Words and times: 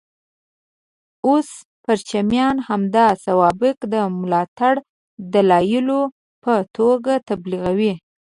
اوس 1.27 1.49
پرچمیان 1.83 2.55
همدا 2.67 3.07
سوابق 3.25 3.77
د 3.93 3.95
ملاتړ 4.19 4.75
دلایلو 5.33 6.01
په 6.43 6.53
توګه 6.75 7.13
تبلیغوي. 7.29 7.93